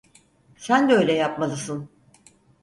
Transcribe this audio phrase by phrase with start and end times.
[0.57, 1.89] Sen de öyle yapmalısın.